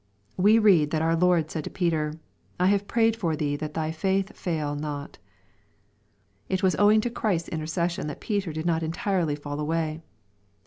We 0.35 0.57
read 0.57 0.89
that 0.89 1.03
our 1.03 1.15
Lord 1.15 1.51
said 1.51 1.63
to 1.65 1.69
Peter," 1.69 2.15
I 2.59 2.65
have 2.69 2.87
prayed 2.87 3.15
for 3.15 3.35
thee 3.35 3.55
that 3.57 3.75
thy 3.75 3.91
faith 3.91 4.35
fail 4.35 4.73
not.'' 4.73 5.19
It 6.49 6.63
was 6.63 6.75
owing 6.79 7.01
to 7.01 7.09
Christ's 7.11 7.49
intercession 7.49 8.07
that 8.07 8.19
Peter 8.19 8.51
did 8.51 8.65
not 8.65 8.81
entirely 8.81 9.35
fall 9.35 9.59
away. 9.59 10.01